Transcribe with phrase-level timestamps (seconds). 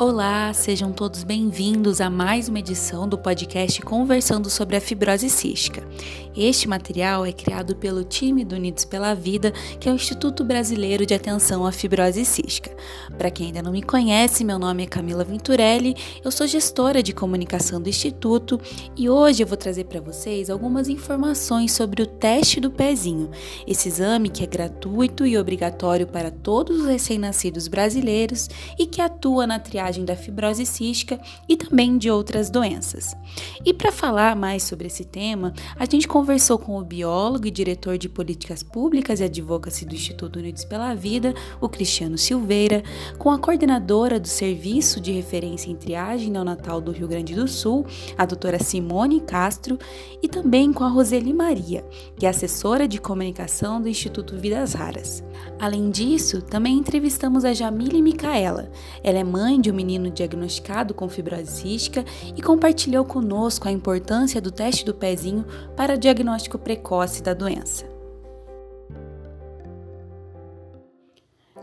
[0.00, 5.86] Olá, sejam todos bem-vindos a mais uma edição do podcast Conversando sobre a Fibrose Cística.
[6.34, 11.04] Este material é criado pelo time do Unidos pela Vida, que é o Instituto Brasileiro
[11.04, 12.74] de Atenção à Fibrose Cística.
[13.18, 17.12] Para quem ainda não me conhece, meu nome é Camila Venturelli, eu sou gestora de
[17.12, 18.58] comunicação do Instituto
[18.96, 23.28] e hoje eu vou trazer para vocês algumas informações sobre o teste do pezinho,
[23.66, 29.46] esse exame que é gratuito e obrigatório para todos os recém-nascidos brasileiros e que atua
[29.46, 33.16] na triagem da fibrose cística e também de outras doenças.
[33.64, 37.98] E para falar mais sobre esse tema, a gente conversou com o biólogo e diretor
[37.98, 42.82] de políticas públicas e advocacy do Instituto Unidos pela Vida, o Cristiano Silveira,
[43.18, 47.86] com a coordenadora do Serviço de Referência em Triagem Neonatal do Rio Grande do Sul,
[48.16, 49.78] a doutora Simone Castro,
[50.22, 51.84] e também com a Roseli Maria,
[52.16, 55.24] que é assessora de comunicação do Instituto Vidas Raras.
[55.58, 58.70] Além disso, também entrevistamos a Jamile Micaela.
[59.02, 62.04] Ela é mãe de um menino diagnosticado com fibrose cística
[62.36, 67.90] e compartilhou conosco a importância do teste do pezinho para diagnóstico precoce da doença.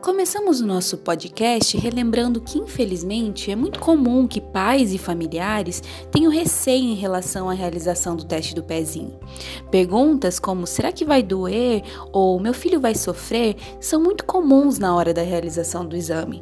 [0.02, 6.32] Começamos o nosso podcast relembrando que, infelizmente, é muito comum que pais e familiares tenham
[6.32, 9.20] receio em relação à realização do teste do pezinho.
[9.70, 14.96] Perguntas como será que vai doer ou meu filho vai sofrer são muito comuns na
[14.96, 16.42] hora da realização do exame.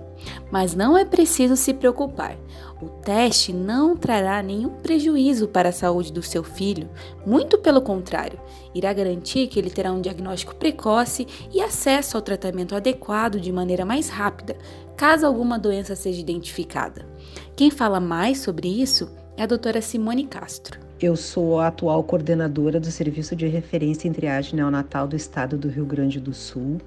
[0.52, 2.38] Mas não é preciso se preocupar.
[2.82, 6.90] O teste não trará nenhum prejuízo para a saúde do seu filho,
[7.26, 8.40] muito pelo contrário,
[8.74, 13.86] irá garantir que ele terá um diagnóstico precoce e acesso ao tratamento adequado de maneira
[13.86, 14.58] mais rápida,
[14.98, 17.06] caso alguma doença seja identificada.
[17.56, 20.80] Quem fala mais sobre isso é a doutora Simone Castro.
[21.00, 25.68] Eu sou a atual coordenadora do Serviço de Referência em Triagem Neonatal do Estado do
[25.68, 26.80] Rio Grande do Sul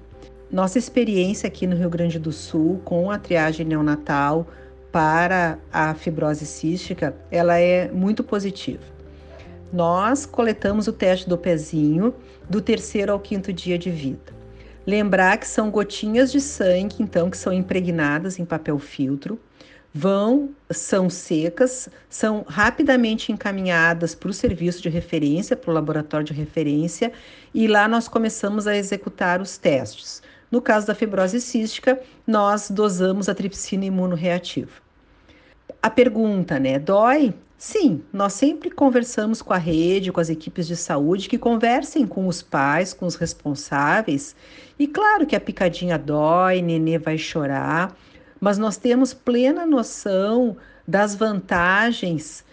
[0.51, 4.47] nossa experiência aqui no Rio Grande do Sul com a triagem neonatal
[4.91, 8.83] para a fibrose cística, ela é muito positiva.
[9.71, 12.13] Nós coletamos o teste do pezinho
[12.49, 14.33] do terceiro ao quinto dia de vida.
[14.87, 19.39] Lembrar que são gotinhas de sangue, então, que são impregnadas em papel filtro,
[19.93, 26.33] vão, são secas, são rapidamente encaminhadas para o serviço de referência, para o laboratório de
[26.33, 27.11] referência,
[27.53, 30.23] e lá nós começamos a executar os testes.
[30.51, 34.71] No caso da fibrose cística, nós dosamos a tripsina imunoreativa.
[35.81, 37.33] A pergunta, né, dói?
[37.57, 42.25] Sim, nós sempre conversamos com a rede, com as equipes de saúde, que conversem com
[42.25, 44.35] os pais, com os responsáveis.
[44.79, 47.95] E claro que a picadinha dói, nenê vai chorar,
[48.39, 50.55] mas nós temos plena noção
[50.87, 52.45] das vantagens,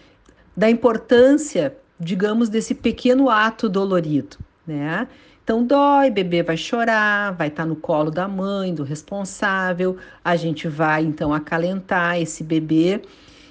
[0.57, 4.37] da importância, digamos, desse pequeno ato dolorido,
[4.67, 5.07] né?
[5.47, 10.35] Então dói, bebê vai chorar, vai estar tá no colo da mãe, do responsável, a
[10.35, 13.01] gente vai então acalentar esse bebê.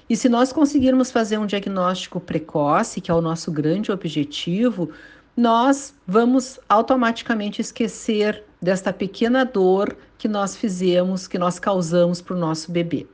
[0.06, 4.90] E se nós conseguirmos fazer um diagnóstico precoce, que é o nosso grande objetivo,
[5.34, 12.38] nós vamos automaticamente esquecer desta pequena dor que nós fizemos, que nós causamos para o
[12.38, 13.06] nosso bebê.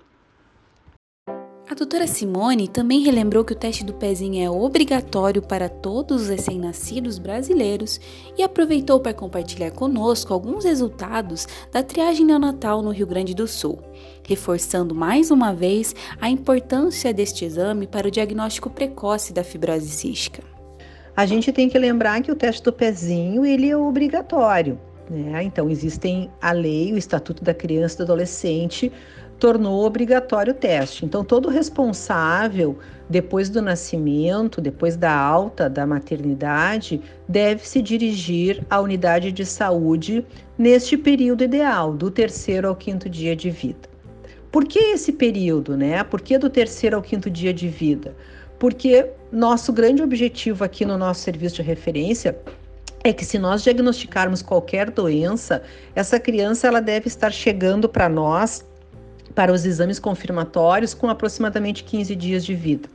[1.73, 6.29] A doutora Simone também relembrou que o teste do pezinho é obrigatório para todos os
[6.29, 7.99] recém-nascidos brasileiros
[8.37, 13.79] e aproveitou para compartilhar conosco alguns resultados da triagem neonatal no Rio Grande do Sul,
[14.23, 20.43] reforçando mais uma vez a importância deste exame para o diagnóstico precoce da fibrose cística.
[21.17, 24.79] A gente tem que lembrar que o teste do pezinho ele é obrigatório.
[25.09, 25.43] Né?
[25.43, 28.91] Então, existem a lei, o Estatuto da Criança e do Adolescente,
[29.43, 31.05] tornou obrigatório o teste.
[31.05, 32.79] Então, todo responsável,
[33.11, 40.25] depois do nascimento, depois da alta da maternidade, deve se dirigir à unidade de saúde
[40.57, 43.91] neste período ideal, do terceiro ao quinto dia de vida.
[44.53, 46.05] Por que esse período, né?
[46.05, 48.15] Por que do terceiro ao quinto dia de vida?
[48.61, 52.39] Porque nosso grande objetivo aqui no nosso serviço de referência
[53.03, 55.65] é que se nós diagnosticarmos qualquer doença,
[55.97, 58.65] essa criança ela deve estar chegando para nós
[59.35, 62.89] para os exames confirmatórios com aproximadamente 15 dias de vida.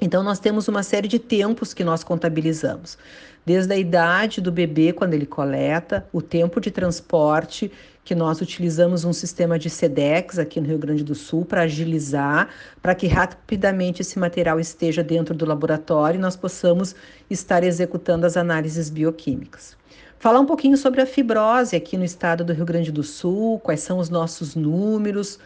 [0.00, 2.96] Então, nós temos uma série de tempos que nós contabilizamos,
[3.44, 7.72] desde a idade do bebê, quando ele coleta, o tempo de transporte,
[8.04, 12.48] que nós utilizamos um sistema de SEDEX aqui no Rio Grande do Sul para agilizar,
[12.80, 16.94] para que rapidamente esse material esteja dentro do laboratório e nós possamos
[17.28, 19.76] estar executando as análises bioquímicas.
[20.18, 23.80] Falar um pouquinho sobre a fibrose aqui no estado do Rio Grande do Sul, quais
[23.80, 25.38] são os nossos números,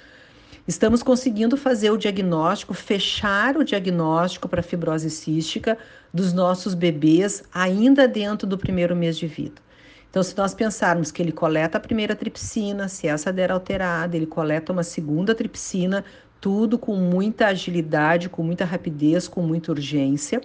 [0.66, 5.76] Estamos conseguindo fazer o diagnóstico, fechar o diagnóstico para fibrose cística
[6.14, 9.60] dos nossos bebês ainda dentro do primeiro mês de vida.
[10.08, 14.26] Então, se nós pensarmos que ele coleta a primeira tripsina, se essa der alterada, ele
[14.26, 16.04] coleta uma segunda tripsina,
[16.40, 20.40] tudo com muita agilidade, com muita rapidez, com muita urgência.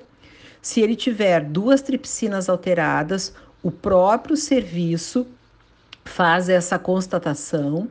[0.62, 5.28] Se ele tiver duas tripsinas alteradas, o próprio serviço
[6.06, 7.88] faz essa constatação.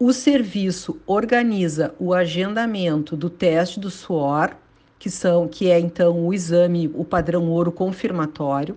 [0.00, 4.54] O serviço organiza o agendamento do teste do suor,
[4.96, 8.76] que são que é então o exame, o padrão ouro confirmatório.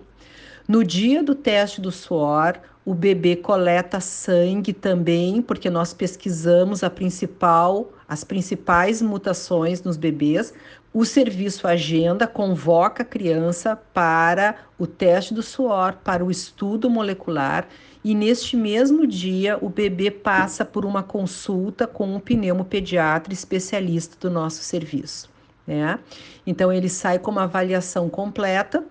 [0.66, 6.90] No dia do teste do suor, o bebê coleta sangue também, porque nós pesquisamos a
[6.90, 10.52] principal, as principais mutações nos bebês.
[10.92, 17.68] O serviço agenda, convoca a criança para o teste do suor, para o estudo molecular,
[18.04, 24.32] e neste mesmo dia o bebê passa por uma consulta com um pneumopediatra especialista do
[24.32, 25.30] nosso serviço.
[25.66, 25.98] Né?
[26.46, 28.84] Então ele sai com uma avaliação completa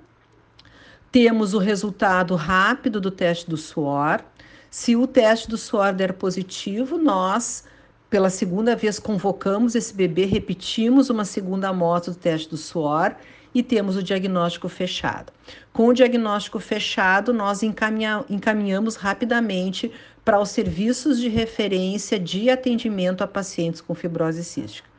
[1.11, 4.23] temos o resultado rápido do teste do suor.
[4.69, 7.65] Se o teste do suor der positivo, nós,
[8.09, 13.13] pela segunda vez, convocamos esse bebê, repetimos uma segunda amostra do teste do suor
[13.53, 15.31] e temos o diagnóstico fechado.
[15.74, 19.92] Com o diagnóstico fechado, nós encaminha, encaminhamos rapidamente
[20.24, 24.89] para os serviços de referência de atendimento a pacientes com fibrose cística.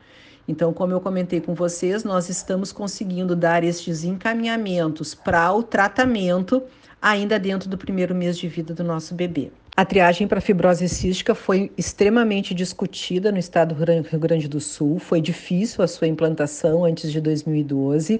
[0.47, 6.61] Então, como eu comentei com vocês, nós estamos conseguindo dar estes encaminhamentos para o tratamento
[7.01, 9.51] ainda dentro do primeiro mês de vida do nosso bebê.
[9.75, 14.99] A triagem para fibrose cística foi extremamente discutida no estado do Rio Grande do Sul.
[14.99, 18.15] Foi difícil a sua implantação antes de 2012.
[18.15, 18.19] Uh,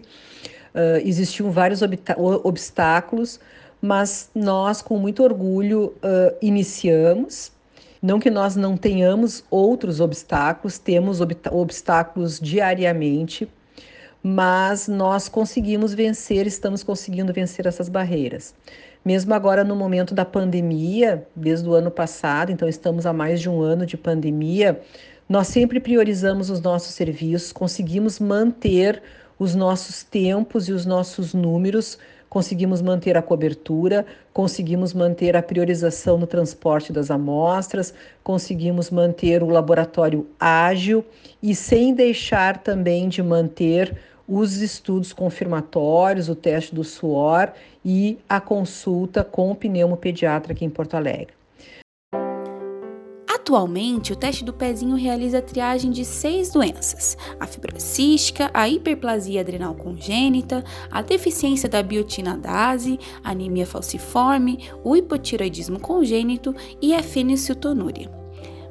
[1.06, 1.82] existiam vários
[2.44, 3.40] obstáculos,
[3.80, 7.52] mas nós, com muito orgulho, uh, iniciamos
[8.04, 13.48] não que nós não tenhamos outros obstáculos, temos ob obstáculos diariamente,
[14.22, 18.54] mas nós conseguimos vencer, estamos conseguindo vencer essas barreiras.
[19.04, 23.50] Mesmo agora no momento da pandemia, desde o ano passado, então estamos há mais de
[23.50, 24.80] um ano de pandemia,
[25.28, 29.02] nós sempre priorizamos os nossos serviços, conseguimos manter
[29.38, 31.98] os nossos tempos e os nossos números
[32.34, 39.50] conseguimos manter a cobertura, conseguimos manter a priorização no transporte das amostras, conseguimos manter o
[39.50, 41.06] laboratório ágil
[41.44, 43.96] e sem deixar também de manter
[44.28, 47.52] os estudos confirmatórios, o teste do suor
[47.84, 51.34] e a consulta com o pneumopediatra aqui em Porto Alegre.
[53.28, 58.70] Atualmente, o teste do pezinho realiza a triagem de seis doenças: a fibrose cística, a
[58.70, 68.23] hiperplasia adrenal congênita, a deficiência da biotinadase, anemia falciforme, o hipotiroidismo congênito e a fenilcetonúria.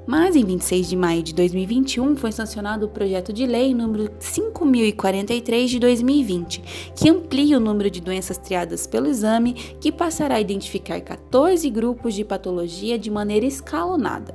[0.06, 5.70] Mas em 26 de maio de 2021 foi sancionado o projeto de lei número 5043
[5.70, 11.00] de 2020, que amplia o número de doenças triadas pelo exame, que passará a identificar
[11.00, 14.34] 14 grupos de patologia de maneira escalonada.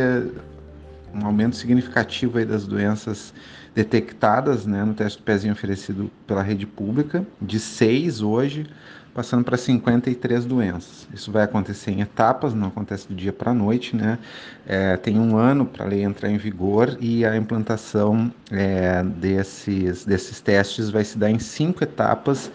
[1.12, 3.34] um aumento significativo aí das doenças
[3.74, 8.66] detectadas né, no teste do pezinho oferecido pela rede pública, de 6 hoje,
[9.14, 11.06] passando para 53 doenças.
[11.14, 14.18] Isso vai acontecer em etapas, não acontece do dia para a noite, né?
[14.66, 20.04] É, tem um ano para a lei entrar em vigor e a implantação é, desses,
[20.04, 22.50] desses testes vai se dar em cinco etapas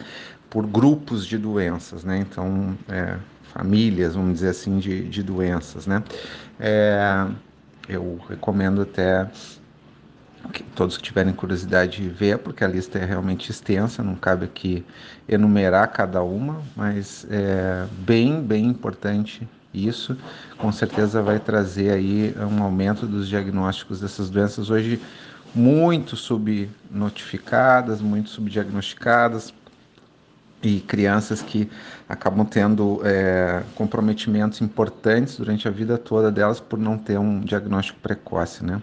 [0.50, 2.20] por grupos de doenças, né?
[2.20, 3.16] Então, é,
[3.54, 6.04] famílias, vamos dizer assim, de, de doenças, né?
[6.60, 7.26] É,
[7.88, 9.30] eu recomendo até
[10.76, 14.86] todos que tiverem curiosidade de ver, porque a lista é realmente extensa, não cabe aqui
[15.28, 20.18] enumerar cada uma, mas é bem, bem importante isso.
[20.58, 25.02] Com certeza vai trazer aí um aumento dos diagnósticos dessas doenças hoje
[25.54, 29.54] muito subnotificadas, muito subdiagnosticadas,
[30.62, 31.70] e crianças que
[32.08, 38.00] acabam tendo é, comprometimentos importantes durante a vida toda delas por não ter um diagnóstico
[38.02, 38.82] precoce, né?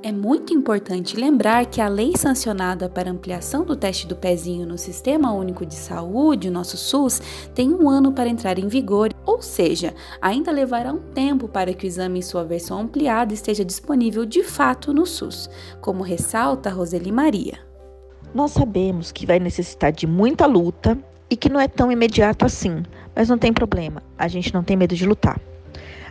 [0.00, 4.78] É muito importante lembrar que a lei sancionada para ampliação do teste do pezinho no
[4.78, 7.20] Sistema Único de Saúde, o nosso SUS,
[7.52, 11.84] tem um ano para entrar em vigor, ou seja, ainda levará um tempo para que
[11.84, 15.50] o exame em sua versão ampliada esteja disponível de fato no SUS,
[15.80, 17.58] como ressalta Roseli Maria.
[18.32, 20.96] Nós sabemos que vai necessitar de muita luta
[21.28, 22.84] e que não é tão imediato assim,
[23.16, 25.40] mas não tem problema, a gente não tem medo de lutar.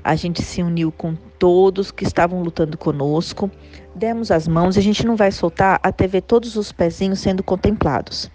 [0.07, 3.51] A gente se uniu com todos que estavam lutando conosco.
[3.93, 7.43] Demos as mãos e a gente não vai soltar até ver todos os pezinhos sendo
[7.43, 8.31] contemplados.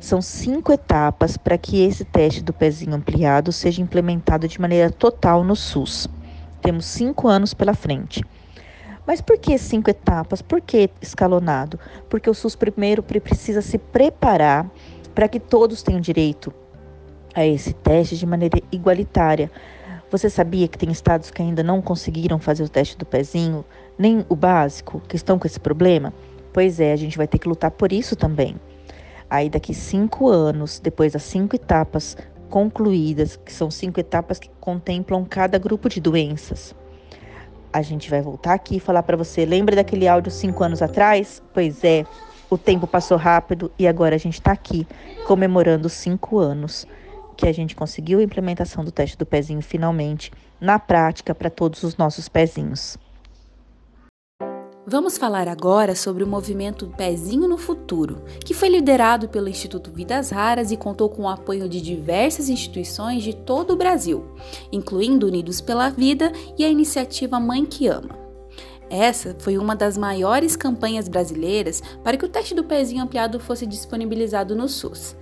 [0.00, 5.44] São cinco etapas para que esse teste do pezinho ampliado seja implementado de maneira total
[5.44, 6.08] no SUS.
[6.62, 8.24] Temos cinco anos pela frente.
[9.06, 10.40] Mas por que cinco etapas?
[10.40, 11.78] Por que escalonado?
[12.08, 14.70] Porque o SUS primeiro precisa se preparar
[15.14, 16.50] para que todos tenham direito
[17.34, 19.50] a esse teste de maneira igualitária.
[20.10, 23.64] Você sabia que tem estados que ainda não conseguiram fazer o teste do pezinho,
[23.96, 26.12] nem o básico, que estão com esse problema?
[26.52, 28.56] Pois é, a gente vai ter que lutar por isso também.
[29.28, 32.16] Aí, daqui cinco anos, depois das cinco etapas
[32.48, 36.74] concluídas, que são cinco etapas que contemplam cada grupo de doenças,
[37.72, 41.40] a gente vai voltar aqui e falar para você: lembra daquele áudio cinco anos atrás?
[41.54, 42.04] Pois é,
[42.50, 44.84] o tempo passou rápido e agora a gente está aqui
[45.28, 46.84] comemorando cinco anos
[47.40, 50.30] que a gente conseguiu a implementação do teste do pezinho finalmente
[50.60, 52.98] na prática para todos os nossos pezinhos.
[54.86, 60.30] Vamos falar agora sobre o movimento Pezinho no Futuro, que foi liderado pelo Instituto Vidas
[60.30, 64.24] Raras e contou com o apoio de diversas instituições de todo o Brasil,
[64.70, 68.18] incluindo Unidos pela Vida e a iniciativa Mãe que Ama.
[68.90, 73.64] Essa foi uma das maiores campanhas brasileiras para que o teste do pezinho ampliado fosse
[73.64, 75.14] disponibilizado no SUS.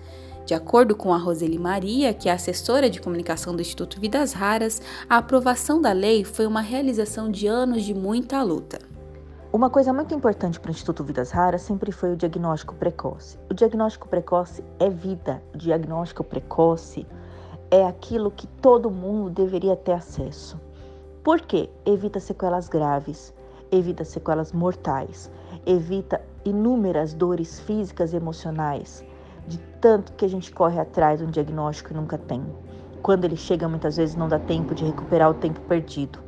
[0.48, 4.80] De acordo com a Roseli Maria, que é assessora de comunicação do Instituto Vidas Raras,
[5.06, 8.78] a aprovação da lei foi uma realização de anos de muita luta.
[9.52, 13.38] Uma coisa muito importante para o Instituto Vidas Raras sempre foi o diagnóstico precoce.
[13.50, 15.42] O diagnóstico precoce é vida.
[15.52, 17.06] O diagnóstico precoce
[17.70, 20.58] é aquilo que todo mundo deveria ter acesso.
[21.22, 21.68] Por quê?
[21.84, 23.34] Evita sequelas graves,
[23.70, 25.30] evita sequelas mortais,
[25.66, 29.04] evita inúmeras dores físicas e emocionais,
[29.48, 32.44] de tanto que a gente corre atrás de um diagnóstico e nunca tem.
[33.02, 36.18] Quando ele chega, muitas vezes não dá tempo de recuperar o tempo perdido.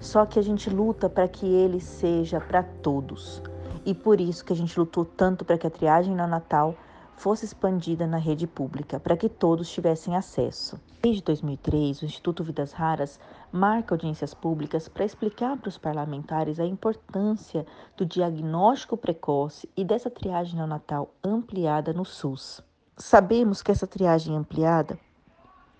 [0.00, 3.42] Só que a gente luta para que ele seja para todos.
[3.84, 6.74] E por isso que a gente lutou tanto para que a triagem neonatal
[7.16, 10.80] fosse expandida na rede pública, para que todos tivessem acesso.
[11.00, 13.18] Desde 2003, o Instituto Vidas Raras
[13.52, 17.66] marca audiências públicas para explicar para os parlamentares a importância
[17.96, 22.62] do diagnóstico precoce e dessa triagem neonatal ampliada no SUS.
[22.96, 24.98] Sabemos que essa triagem ampliada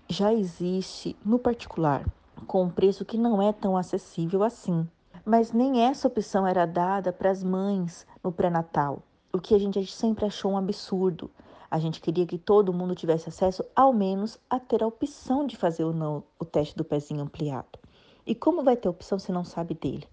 [0.07, 2.05] já existe no particular
[2.43, 4.87] com um preço que não é tão acessível assim.
[5.25, 9.01] Mas nem essa opção era dada para as mães no pré-natal,
[9.31, 11.31] o que a gente sempre achou um absurdo.
[11.73, 15.57] A gente queria que todo mundo tivesse acesso, ao menos, a ter a opção de
[15.57, 17.79] fazer ou não o teste do pezinho ampliado.
[18.27, 20.07] E como vai ter opção se não sabe dele?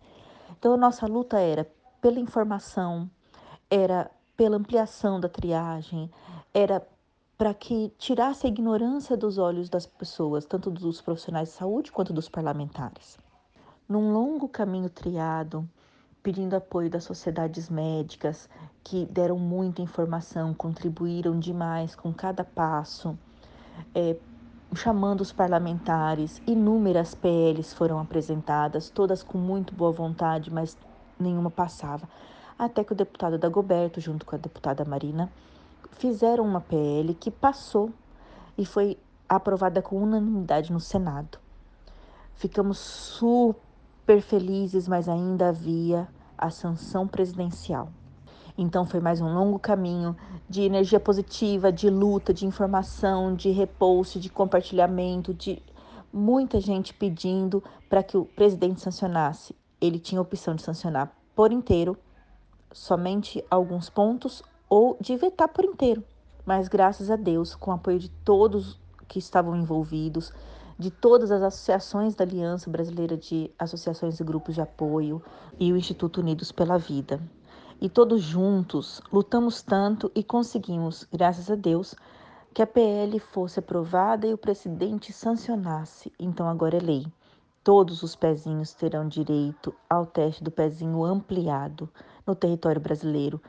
[0.58, 3.10] Então, a nossa luta era pela informação,
[3.68, 6.10] era pela ampliação da triagem,
[6.54, 6.82] era
[7.36, 12.10] para que tirasse a ignorância dos olhos das pessoas, tanto dos profissionais de saúde quanto
[12.10, 13.18] dos parlamentares.
[13.86, 15.68] Num longo caminho triado,
[16.22, 18.48] pedindo apoio das sociedades médicas,
[18.90, 23.16] que deram muita informação, contribuíram demais com cada passo,
[23.94, 24.16] é,
[24.74, 30.76] chamando os parlamentares, inúmeras PLs foram apresentadas, todas com muito boa vontade, mas
[31.20, 32.08] nenhuma passava.
[32.58, 35.30] Até que o deputado Dagoberto, junto com a deputada Marina,
[35.92, 37.92] fizeram uma PL que passou
[38.58, 41.38] e foi aprovada com unanimidade no Senado.
[42.34, 47.88] Ficamos super felizes, mas ainda havia a sanção presidencial.
[48.56, 50.16] Então foi mais um longo caminho
[50.48, 55.62] de energia positiva, de luta, de informação, de repouso, de compartilhamento, de
[56.12, 59.54] muita gente pedindo para que o presidente sancionasse.
[59.80, 61.96] Ele tinha a opção de sancionar por inteiro,
[62.72, 66.04] somente alguns pontos ou de vetar por inteiro.
[66.44, 68.78] Mas graças a Deus, com o apoio de todos
[69.08, 70.32] que estavam envolvidos,
[70.78, 75.22] de todas as associações da Aliança Brasileira de Associações e Grupos de Apoio
[75.58, 77.20] e o Instituto Unidos pela Vida.
[77.80, 81.94] E todos juntos lutamos tanto e conseguimos, graças a Deus,
[82.52, 86.12] que a PL fosse aprovada e o presidente sancionasse.
[86.18, 87.06] Então agora é lei.
[87.64, 91.88] Todos os pezinhos terão direito ao teste do pezinho ampliado
[92.26, 93.40] no território brasileiro,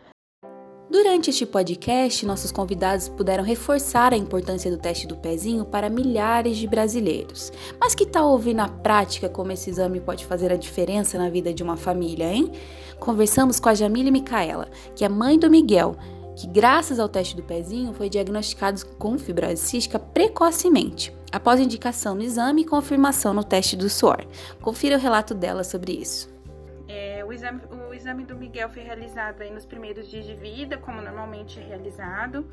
[0.92, 6.58] Durante este podcast, nossos convidados puderam reforçar a importância do teste do pezinho para milhares
[6.58, 7.50] de brasileiros.
[7.80, 11.54] Mas que tal ouvir na prática como esse exame pode fazer a diferença na vida
[11.54, 12.52] de uma família, hein?
[13.00, 15.96] Conversamos com a Jamile Micaela, que é mãe do Miguel,
[16.36, 22.22] que graças ao teste do pezinho foi diagnosticado com fibrose cística precocemente, após indicação no
[22.22, 24.26] exame e confirmação no teste do suor.
[24.62, 26.30] Confira o relato dela sobre isso.
[27.32, 31.02] O, exame, o exame do Miguel foi realizado aí nos primeiros dias de vida, como
[31.02, 32.46] normalmente é realizado.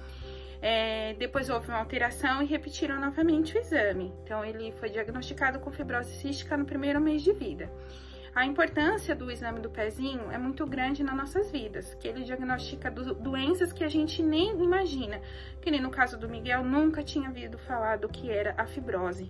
[0.63, 4.15] É, depois houve uma alteração e repetiram novamente o exame.
[4.23, 7.69] Então, ele foi diagnosticado com fibrose cística no primeiro mês de vida.
[8.33, 12.89] A importância do exame do pezinho é muito grande nas nossas vidas, que ele diagnostica
[12.89, 15.21] do, doenças que a gente nem imagina,
[15.61, 19.29] que nem no caso do Miguel, nunca tinha ouvido falar do que era a fibrose.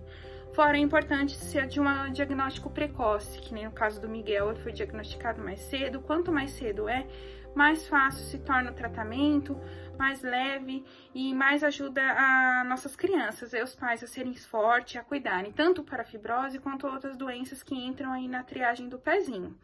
[0.53, 4.59] Fora é importante ser de um diagnóstico precoce, que nem no caso do Miguel, ele
[4.59, 6.01] foi diagnosticado mais cedo.
[6.01, 7.07] Quanto mais cedo é,
[7.55, 9.59] mais fácil se torna o tratamento,
[9.97, 15.03] mais leve e mais ajuda a nossas crianças e os pais a serem fortes, a
[15.03, 19.57] cuidarem, tanto para a fibrose quanto outras doenças que entram aí na triagem do pezinho.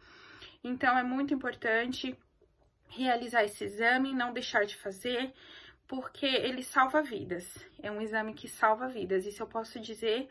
[0.62, 2.16] Então, é muito importante
[2.88, 5.32] realizar esse exame, não deixar de fazer,
[5.86, 7.56] porque ele salva vidas.
[7.82, 10.28] É um exame que salva vidas, isso eu posso dizer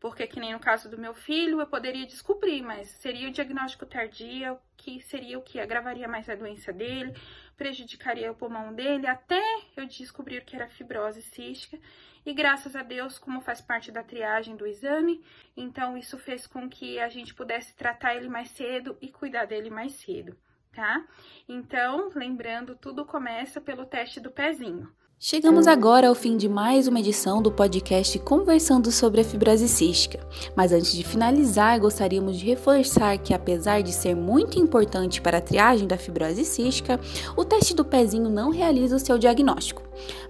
[0.00, 3.84] porque que nem no caso do meu filho, eu poderia descobrir, mas seria o diagnóstico
[3.84, 7.14] tardio, que seria o que agravaria mais a doença dele,
[7.56, 9.42] prejudicaria o pulmão dele, até
[9.76, 11.78] eu descobrir que era fibrose cística.
[12.24, 15.24] E graças a Deus, como faz parte da triagem do exame,
[15.56, 19.70] então isso fez com que a gente pudesse tratar ele mais cedo e cuidar dele
[19.70, 20.36] mais cedo,
[20.72, 21.04] tá?
[21.48, 24.92] Então, lembrando, tudo começa pelo teste do pezinho.
[25.20, 30.20] Chegamos agora ao fim de mais uma edição do podcast Conversando sobre a Fibrose Cística.
[30.54, 35.40] Mas antes de finalizar, gostaríamos de reforçar que, apesar de ser muito importante para a
[35.40, 37.00] triagem da fibrose cística,
[37.36, 39.82] o teste do pezinho não realiza o seu diagnóstico.